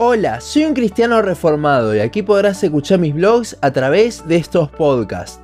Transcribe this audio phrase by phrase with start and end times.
[0.00, 4.70] Hola, soy un cristiano reformado y aquí podrás escuchar mis blogs a través de estos
[4.70, 5.40] podcasts.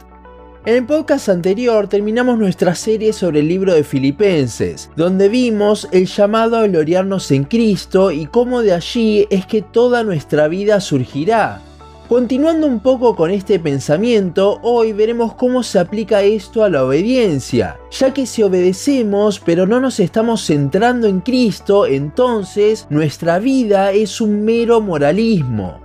[0.64, 6.06] En el podcast anterior terminamos nuestra serie sobre el libro de Filipenses, donde vimos el
[6.06, 11.60] llamado a gloriarnos en Cristo y cómo de allí es que toda nuestra vida surgirá.
[12.08, 17.78] Continuando un poco con este pensamiento, hoy veremos cómo se aplica esto a la obediencia,
[17.90, 24.20] ya que si obedecemos pero no nos estamos centrando en Cristo, entonces nuestra vida es
[24.20, 25.80] un mero moralismo.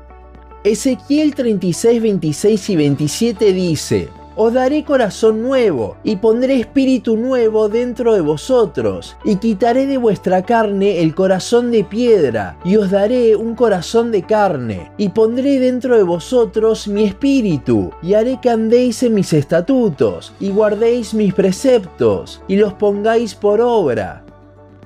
[0.65, 4.09] Ezequiel 36, 26 y 27 dice,
[4.41, 10.43] os daré corazón nuevo, y pondré espíritu nuevo dentro de vosotros, y quitaré de vuestra
[10.43, 15.97] carne el corazón de piedra, y os daré un corazón de carne, y pondré dentro
[15.97, 22.41] de vosotros mi espíritu, y haré que andéis en mis estatutos, y guardéis mis preceptos,
[22.47, 24.23] y los pongáis por obra.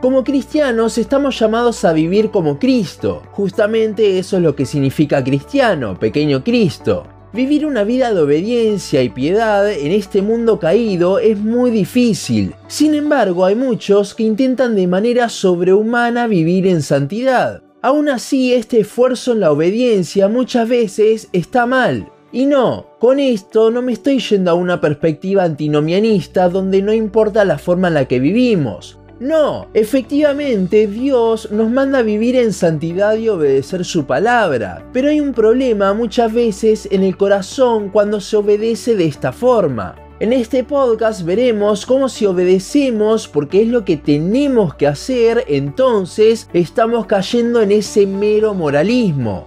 [0.02, 3.22] Como cristianos estamos llamados a vivir como Cristo.
[3.32, 7.06] Justamente eso es lo que significa cristiano, pequeño Cristo.
[7.34, 12.54] Vivir una vida de obediencia y piedad en este mundo caído es muy difícil.
[12.68, 17.64] Sin embargo, hay muchos que intentan de manera sobrehumana vivir en santidad.
[17.82, 22.08] Aún así, este esfuerzo en la obediencia muchas veces está mal.
[22.32, 27.46] Y no, con esto no me estoy yendo a una perspectiva antinomianista donde no importa
[27.46, 29.00] la forma en la que vivimos.
[29.20, 35.20] No, efectivamente Dios nos manda a vivir en santidad y obedecer su palabra, pero hay
[35.22, 39.96] un problema muchas veces en el corazón cuando se obedece de esta forma.
[40.20, 46.50] En este podcast veremos cómo si obedecemos porque es lo que tenemos que hacer, entonces
[46.54, 49.46] estamos cayendo en ese mero moralismo.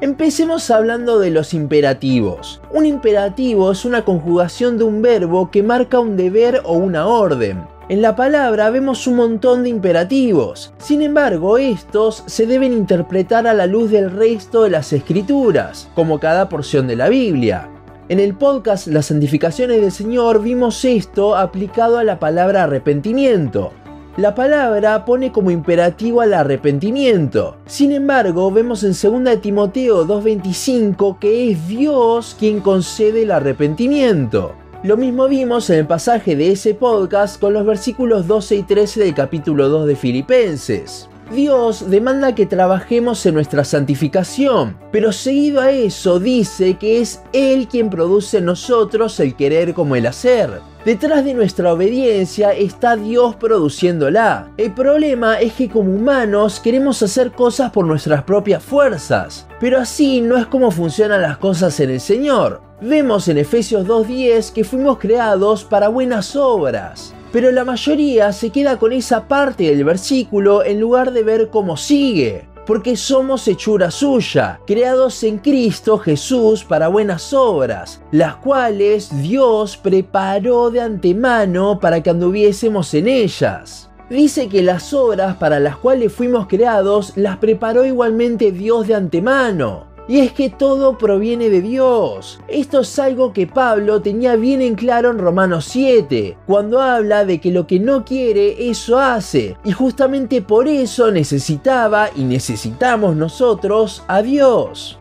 [0.00, 2.60] Empecemos hablando de los imperativos.
[2.72, 7.71] Un imperativo es una conjugación de un verbo que marca un deber o una orden.
[7.88, 13.54] En la palabra vemos un montón de imperativos, sin embargo estos se deben interpretar a
[13.54, 17.68] la luz del resto de las escrituras, como cada porción de la Biblia.
[18.08, 23.72] En el podcast Las santificaciones del Señor vimos esto aplicado a la palabra arrepentimiento.
[24.16, 27.56] La palabra pone como imperativo al arrepentimiento.
[27.66, 28.90] Sin embargo, vemos en
[29.24, 34.61] 2 Timoteo 2.25 que es Dios quien concede el arrepentimiento.
[34.82, 39.04] Lo mismo vimos en el pasaje de ese podcast con los versículos 12 y 13
[39.04, 41.08] del capítulo 2 de Filipenses.
[41.32, 47.68] Dios demanda que trabajemos en nuestra santificación, pero seguido a eso dice que es Él
[47.68, 50.60] quien produce en nosotros el querer como el hacer.
[50.84, 54.50] Detrás de nuestra obediencia está Dios produciéndola.
[54.56, 60.20] El problema es que como humanos queremos hacer cosas por nuestras propias fuerzas, pero así
[60.20, 62.60] no es como funcionan las cosas en el Señor.
[62.80, 68.78] Vemos en Efesios 2.10 que fuimos creados para buenas obras, pero la mayoría se queda
[68.78, 72.46] con esa parte del versículo en lugar de ver cómo sigue.
[72.66, 80.70] Porque somos hechura suya, creados en Cristo Jesús para buenas obras, las cuales Dios preparó
[80.70, 83.90] de antemano para que anduviésemos en ellas.
[84.08, 89.91] Dice que las obras para las cuales fuimos creados las preparó igualmente Dios de antemano.
[90.08, 92.40] Y es que todo proviene de Dios.
[92.48, 97.40] Esto es algo que Pablo tenía bien en claro en Romanos 7, cuando habla de
[97.40, 99.56] que lo que no quiere, eso hace.
[99.64, 104.98] Y justamente por eso necesitaba y necesitamos nosotros a Dios.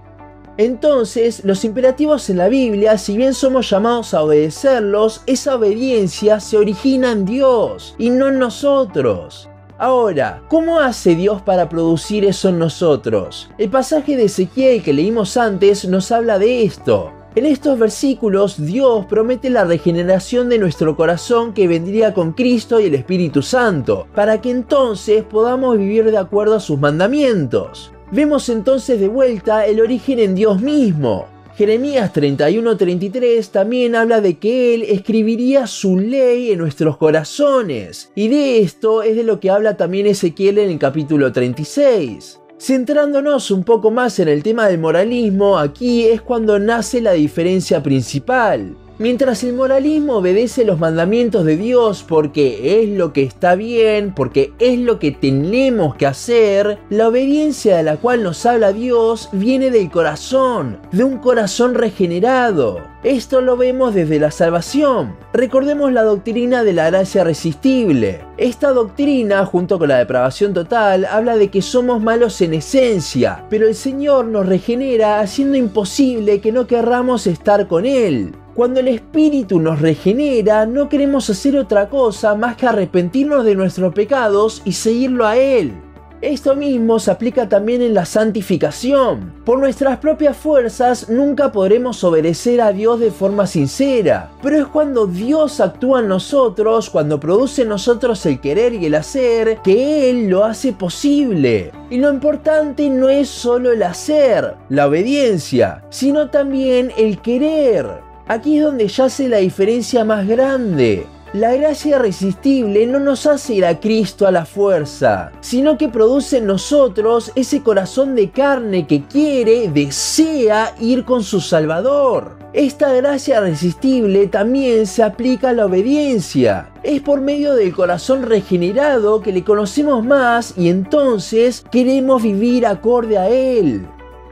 [0.57, 6.57] Entonces, los imperativos en la Biblia, si bien somos llamados a obedecerlos, esa obediencia se
[6.57, 9.49] origina en Dios y no en nosotros.
[9.81, 13.49] Ahora, ¿cómo hace Dios para producir eso en nosotros?
[13.57, 17.11] El pasaje de Ezequiel que leímos antes nos habla de esto.
[17.33, 22.85] En estos versículos Dios promete la regeneración de nuestro corazón que vendría con Cristo y
[22.85, 27.91] el Espíritu Santo, para que entonces podamos vivir de acuerdo a sus mandamientos.
[28.11, 31.25] Vemos entonces de vuelta el origen en Dios mismo.
[31.55, 38.11] Jeremías 31:33 también habla de que Él escribiría su ley en nuestros corazones.
[38.15, 42.39] Y de esto es de lo que habla también Ezequiel en el capítulo 36.
[42.57, 47.81] Centrándonos un poco más en el tema del moralismo, aquí es cuando nace la diferencia
[47.81, 48.77] principal.
[49.01, 54.53] Mientras el moralismo obedece los mandamientos de Dios porque es lo que está bien, porque
[54.59, 59.71] es lo que tenemos que hacer, la obediencia de la cual nos habla Dios viene
[59.71, 62.79] del corazón, de un corazón regenerado.
[63.03, 65.15] Esto lo vemos desde la salvación.
[65.33, 68.21] Recordemos la doctrina de la gracia resistible.
[68.37, 73.67] Esta doctrina, junto con la depravación total, habla de que somos malos en esencia, pero
[73.67, 78.35] el Señor nos regenera haciendo imposible que no querramos estar con Él.
[78.61, 83.91] Cuando el Espíritu nos regenera, no queremos hacer otra cosa más que arrepentirnos de nuestros
[83.91, 85.73] pecados y seguirlo a Él.
[86.21, 89.33] Esto mismo se aplica también en la santificación.
[89.45, 95.07] Por nuestras propias fuerzas nunca podremos obedecer a Dios de forma sincera, pero es cuando
[95.07, 100.29] Dios actúa en nosotros, cuando produce en nosotros el querer y el hacer, que Él
[100.29, 101.71] lo hace posible.
[101.89, 108.10] Y lo importante no es solo el hacer, la obediencia, sino también el querer.
[108.31, 111.05] Aquí es donde yace la diferencia más grande.
[111.33, 116.37] La gracia irresistible no nos hace ir a Cristo a la fuerza, sino que produce
[116.37, 122.37] en nosotros ese corazón de carne que quiere, desea ir con su Salvador.
[122.53, 126.71] Esta gracia irresistible también se aplica a la obediencia.
[126.83, 133.17] Es por medio del corazón regenerado que le conocemos más y entonces queremos vivir acorde
[133.17, 133.85] a Él.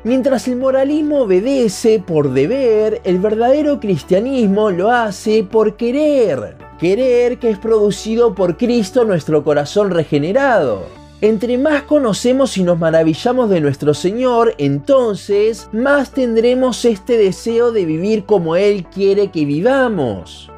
[0.04, 7.50] Mientras el moralismo obedece por deber, el verdadero cristianismo lo hace por querer querer que
[7.50, 10.88] es producido por Cristo nuestro corazón regenerado.
[11.22, 17.86] Entre más conocemos y nos maravillamos de nuestro Señor, entonces más tendremos este deseo de
[17.86, 20.49] vivir como Él quiere que vivamos.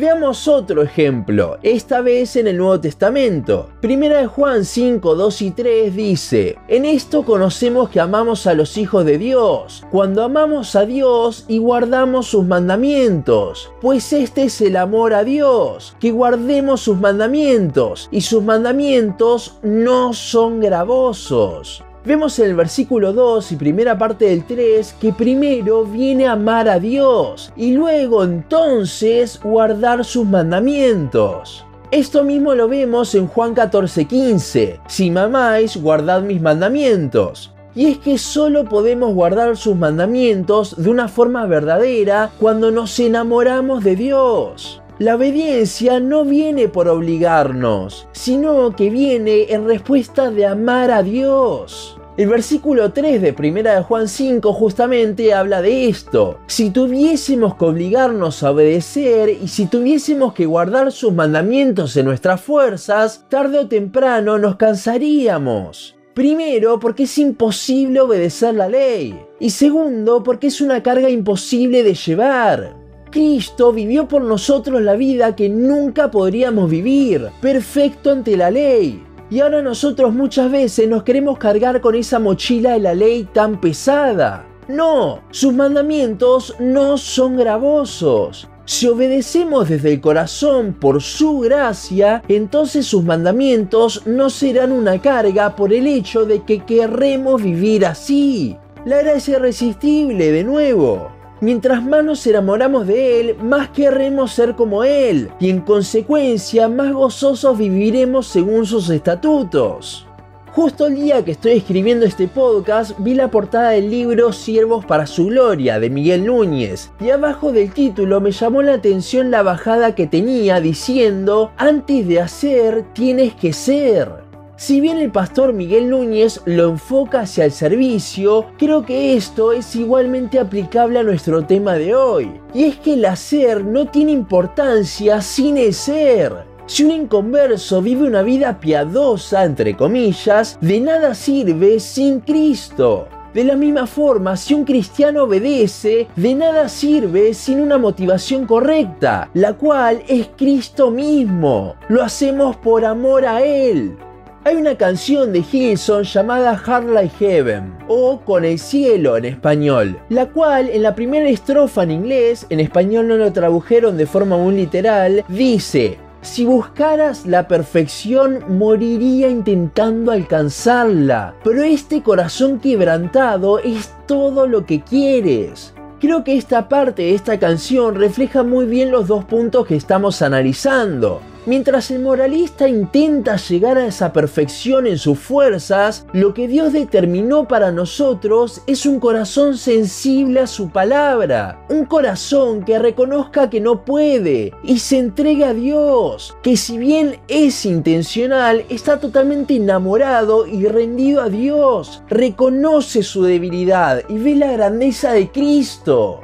[0.00, 3.68] Veamos otro ejemplo, esta vez en el Nuevo Testamento.
[3.82, 8.78] Primera de Juan 5, 2 y 3 dice, En esto conocemos que amamos a los
[8.78, 14.76] hijos de Dios, cuando amamos a Dios y guardamos sus mandamientos, pues este es el
[14.76, 21.84] amor a Dios, que guardemos sus mandamientos, y sus mandamientos no son gravosos.
[22.02, 26.78] Vemos en el versículo 2 y primera parte del 3 que primero viene amar a
[26.78, 31.66] Dios y luego entonces guardar sus mandamientos.
[31.90, 34.80] Esto mismo lo vemos en Juan 14:15.
[34.88, 37.52] Si mamáis, guardad mis mandamientos.
[37.74, 43.84] Y es que solo podemos guardar sus mandamientos de una forma verdadera cuando nos enamoramos
[43.84, 44.79] de Dios.
[45.00, 51.96] La obediencia no viene por obligarnos, sino que viene en respuesta de amar a Dios.
[52.18, 56.36] El versículo 3 de 1 de Juan 5 justamente habla de esto.
[56.48, 62.42] Si tuviésemos que obligarnos a obedecer y si tuviésemos que guardar sus mandamientos en nuestras
[62.42, 65.96] fuerzas, tarde o temprano nos cansaríamos.
[66.12, 69.18] Primero, porque es imposible obedecer la ley.
[69.38, 72.79] Y segundo, porque es una carga imposible de llevar.
[73.10, 79.04] Cristo vivió por nosotros la vida que nunca podríamos vivir, perfecto ante la ley.
[79.30, 83.60] Y ahora nosotros muchas veces nos queremos cargar con esa mochila de la ley tan
[83.60, 84.46] pesada.
[84.68, 88.48] No, sus mandamientos no son gravosos.
[88.64, 95.56] Si obedecemos desde el corazón por su gracia, entonces sus mandamientos no serán una carga
[95.56, 98.56] por el hecho de que querremos vivir así.
[98.84, 101.19] La gracia irresistible de nuevo.
[101.42, 106.92] Mientras más nos enamoramos de Él, más querremos ser como Él y en consecuencia más
[106.92, 110.06] gozosos viviremos según sus estatutos.
[110.52, 115.06] Justo el día que estoy escribiendo este podcast vi la portada del libro Siervos para
[115.06, 119.94] su Gloria de Miguel Núñez y abajo del título me llamó la atención la bajada
[119.94, 124.29] que tenía diciendo antes de hacer tienes que ser.
[124.60, 129.74] Si bien el pastor Miguel Núñez lo enfoca hacia el servicio, creo que esto es
[129.74, 132.30] igualmente aplicable a nuestro tema de hoy.
[132.52, 136.44] Y es que el hacer no tiene importancia sin el ser.
[136.66, 143.08] Si un inconverso vive una vida piadosa, entre comillas, de nada sirve sin Cristo.
[143.32, 149.30] De la misma forma, si un cristiano obedece, de nada sirve sin una motivación correcta,
[149.32, 151.76] la cual es Cristo mismo.
[151.88, 153.96] Lo hacemos por amor a Él.
[154.42, 160.00] Hay una canción de Hilson llamada Hard Like Heaven o Con el cielo en español,
[160.08, 164.38] la cual en la primera estrofa en inglés, en español no lo tradujeron de forma
[164.38, 173.92] muy literal, dice, si buscaras la perfección, moriría intentando alcanzarla, pero este corazón quebrantado es
[174.06, 175.74] todo lo que quieres.
[176.00, 180.22] Creo que esta parte de esta canción refleja muy bien los dos puntos que estamos
[180.22, 181.20] analizando.
[181.46, 187.48] Mientras el moralista intenta llegar a esa perfección en sus fuerzas, lo que Dios determinó
[187.48, 193.86] para nosotros es un corazón sensible a su palabra, un corazón que reconozca que no
[193.86, 200.66] puede y se entregue a Dios, que si bien es intencional, está totalmente enamorado y
[200.66, 206.20] rendido a Dios, reconoce su debilidad y ve la grandeza de Cristo.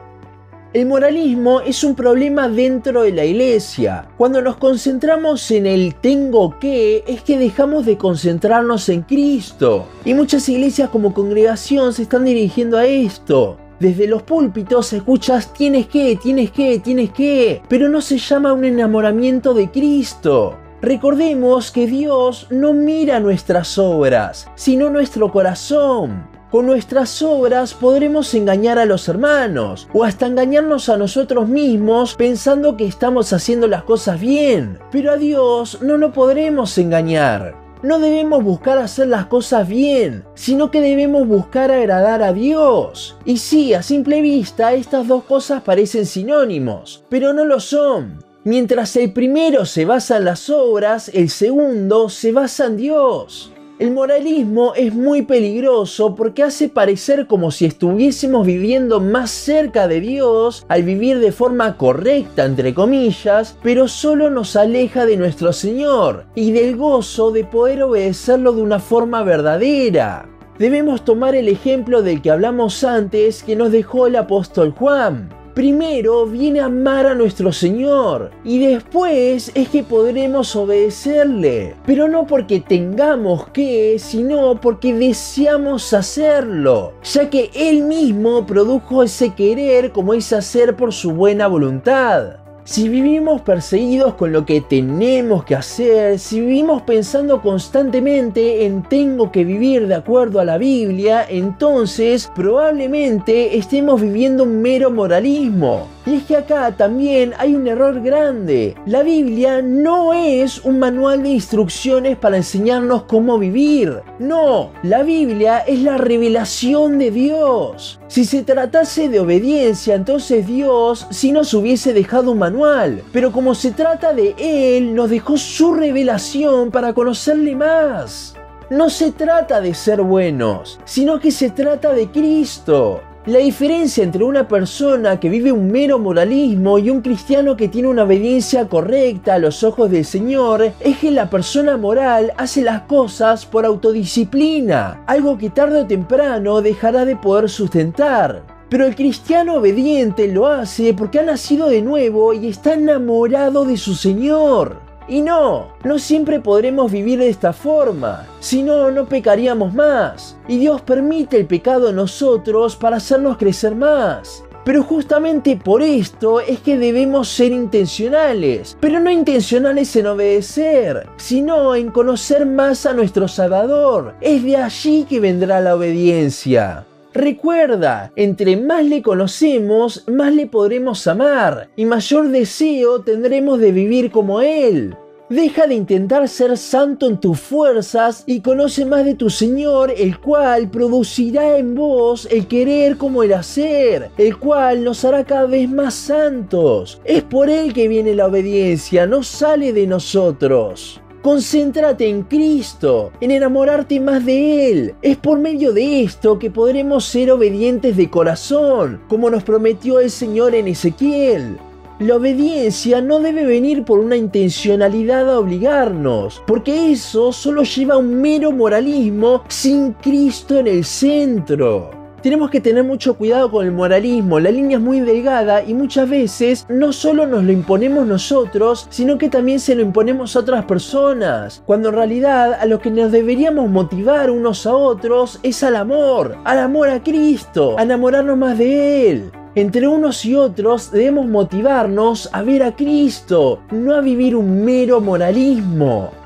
[0.77, 4.11] El moralismo es un problema dentro de la iglesia.
[4.19, 9.87] Cuando nos concentramos en el tengo que, es que dejamos de concentrarnos en Cristo.
[10.05, 13.57] Y muchas iglesias como congregación se están dirigiendo a esto.
[13.81, 18.67] Desde los púlpitos escuchas tienes que, tienes que, tienes que, pero no se llama un
[18.67, 20.59] enamoramiento de Cristo.
[20.83, 26.36] Recordemos que Dios no mira nuestras obras, sino nuestro corazón.
[26.57, 32.79] Con nuestras obras podremos engañar a los hermanos o hasta engañarnos a nosotros mismos pensando
[32.79, 34.79] que estamos haciendo las cosas bien.
[34.91, 37.55] Pero a Dios no lo podremos engañar.
[37.83, 43.19] No debemos buscar hacer las cosas bien, sino que debemos buscar agradar a Dios.
[43.27, 48.25] Y sí, a simple vista estas dos cosas parecen sinónimos, pero no lo son.
[48.45, 53.53] Mientras el primero se basa en las obras, el segundo se basa en Dios.
[53.79, 60.01] El moralismo es muy peligroso porque hace parecer como si estuviésemos viviendo más cerca de
[60.01, 66.25] Dios al vivir de forma correcta, entre comillas, pero solo nos aleja de nuestro Señor
[66.35, 70.27] y del gozo de poder obedecerlo de una forma verdadera.
[70.59, 75.29] Debemos tomar el ejemplo del que hablamos antes que nos dejó el apóstol Juan.
[75.57, 81.77] Primero viene a amar a nuestro Señor y después es que podremos obedecerle.
[81.87, 89.33] Pero no porque tengamos que, sino porque deseamos hacerlo, ya que Él mismo produjo ese
[89.33, 92.46] querer como ese hacer por su buena voluntad.
[92.67, 99.31] Si vivimos perseguidos con lo que tenemos que hacer, si vivimos pensando constantemente en tengo
[99.31, 105.87] que vivir de acuerdo a la Biblia, entonces probablemente estemos viviendo un mero moralismo.
[106.07, 108.75] Y es que acá también hay un error grande.
[108.85, 114.03] La Biblia no es un manual de instrucciones para enseñarnos cómo vivir.
[114.19, 118.01] No, la Biblia es la revelación de Dios.
[118.09, 123.03] Si se tratase de obediencia, entonces Dios sí nos hubiese dejado un manual.
[123.13, 128.37] Pero como se trata de Él, nos dejó su revelación para conocerle más.
[128.71, 133.01] No se trata de ser buenos, sino que se trata de Cristo.
[133.27, 137.89] La diferencia entre una persona que vive un mero moralismo y un cristiano que tiene
[137.89, 142.83] una obediencia correcta a los ojos del Señor es que la persona moral hace las
[142.83, 148.45] cosas por autodisciplina, algo que tarde o temprano dejará de poder sustentar.
[148.69, 153.77] Pero el cristiano obediente lo hace porque ha nacido de nuevo y está enamorado de
[153.77, 154.86] su Señor.
[155.09, 160.37] Y no, no siempre podremos vivir de esta forma, si no, no pecaríamos más.
[160.49, 164.43] Y Dios permite el pecado en nosotros para hacernos crecer más.
[164.65, 171.77] Pero justamente por esto es que debemos ser intencionales, pero no intencionales en obedecer, sino
[171.77, 174.17] en conocer más a nuestro Salvador.
[174.21, 176.85] Es de allí que vendrá la obediencia.
[177.17, 184.11] Recuerda, entre más le conocemos, más le podremos amar y mayor deseo tendremos de vivir
[184.11, 184.95] como Él.
[185.31, 190.21] Deja de intentar ser santo en tus fuerzas y conoce más de tu Señor, el
[190.21, 195.71] cual producirá en vos el querer como el hacer, el cual nos hará cada vez
[195.71, 197.01] más santos.
[197.03, 201.01] Es por Él que viene la obediencia, no sale de nosotros.
[201.27, 204.95] Concéntrate en Cristo, en enamorarte más de Él.
[205.03, 210.13] Es por medio de esto que podremos ser obedientes de corazón, como nos prometió el
[210.13, 211.59] Señor en Ezequiel.
[211.99, 217.99] La obediencia no debe venir por una intencionalidad a obligarnos, porque eso solo lleva a
[217.99, 221.96] un mero moralismo sin Cristo en el centro
[222.27, 226.11] tenemos que tener mucho cuidado con el moralismo, la línea es muy delgada y muchas
[226.11, 230.65] veces no solo nos lo imponemos nosotros, sino que también se lo imponemos a otras
[230.65, 235.77] personas, cuando en realidad a lo que nos deberíamos motivar unos a otros es al
[235.77, 239.31] amor, al amor a Cristo, a enamorarnos más de Él.
[239.55, 245.01] Entre unos y otros debemos motivarnos a ver a Cristo, no a vivir un mero
[245.01, 246.26] moralismo.